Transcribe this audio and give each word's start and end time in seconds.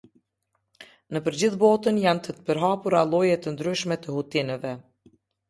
Nëpër 1.17 1.37
gjithë 1.41 1.59
botën 1.63 1.99
janë 2.05 2.23
të 2.29 2.35
përhapura 2.47 3.03
lloje 3.11 3.37
të 3.45 3.55
ndryshme 3.57 4.01
të 4.07 4.19
hutinëve. 4.19 4.75